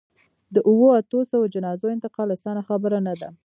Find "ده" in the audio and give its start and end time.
3.19-3.29